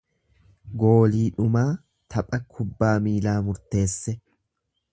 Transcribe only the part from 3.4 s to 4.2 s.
murteesse.